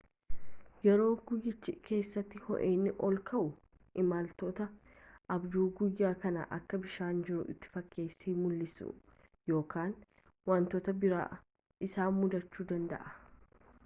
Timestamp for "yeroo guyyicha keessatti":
0.85-2.39